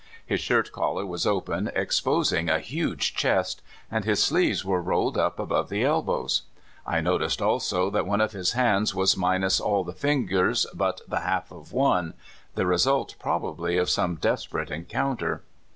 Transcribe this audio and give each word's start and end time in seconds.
His 0.25 0.39
shirt 0.41 0.71
collar 0.71 1.05
was 1.05 1.27
open, 1.27 1.69
exposing 1.75 2.49
a 2.49 2.57
huge 2.57 3.13
chest, 3.15 3.61
and 3.91 4.03
his 4.03 4.23
sleeves 4.23 4.65
were 4.65 4.81
rolled 4.81 5.15
up 5.15 5.37
above 5.37 5.69
the 5.69 5.83
elbows. 5.85 6.41
I 6.87 7.01
noticed 7.01 7.39
also 7.39 7.91
that 7.91 8.07
one 8.07 8.19
of 8.19 8.31
his 8.31 8.53
hands 8.53 8.95
was 8.95 9.15
minus 9.15 9.59
all 9.59 9.83
the 9.83 9.93
fingers 9.93 10.65
but 10.73 11.01
the 11.07 11.19
half 11.19 11.51
of 11.51 11.71
one— 11.71 12.15
the 12.55 12.65
result, 12.65 13.13
probabl}^ 13.21 13.79
of 13.79 13.91
some 13.91 14.15
desperate 14.15 14.71
encounter. 14.71 15.43